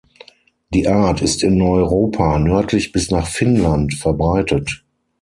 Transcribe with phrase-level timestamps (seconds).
[0.73, 4.83] Die Art ist in Europa, nördlich bis nach Finnland, verbreitet.